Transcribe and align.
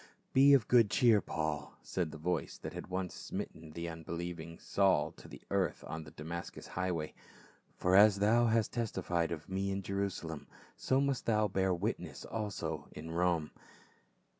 "Be 0.33 0.55
of 0.55 0.67
good 0.67 0.89
cheer, 0.89 1.21
Paul," 1.21 1.77
said 1.83 2.09
the 2.09 2.17
voice 2.17 2.57
that 2.57 2.73
had 2.73 2.87
once 2.87 3.13
smitten 3.13 3.73
the 3.73 3.87
unbelieving 3.87 4.57
Saul 4.57 5.11
to 5.11 5.27
the 5.27 5.43
earth 5.51 5.83
on 5.85 6.05
the 6.05 6.09
Damascus 6.09 6.65
highway," 6.65 7.13
for 7.79 7.95
as 7.95 8.17
thou 8.17 8.47
hast 8.47 8.73
testified 8.73 9.31
of 9.31 9.47
me 9.47 9.69
in 9.69 9.83
Jerusalem, 9.83 10.47
so 10.75 10.99
must 11.01 11.27
thou 11.27 11.47
bear 11.47 11.71
witness 11.71 12.25
also 12.25 12.89
at 12.95 13.05
Rome." 13.07 13.51